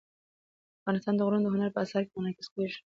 [0.79, 2.77] افغانستان کې غرونه د هنر په اثار کې منعکس کېږي.